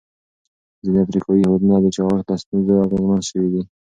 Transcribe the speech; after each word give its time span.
ځینې 0.83 0.99
افریقایي 1.05 1.41
هېوادونه 1.43 1.75
د 1.81 1.85
چاغښت 1.95 2.27
له 2.29 2.35
ستونزې 2.43 2.73
اغېزمن 2.85 3.19
شوي 3.29 3.49
دي. 3.53 3.61